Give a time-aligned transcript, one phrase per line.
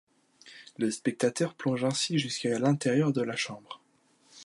[0.79, 3.79] Le spectateur plonge ainsi jusqu'à l'intérieur de la chambre.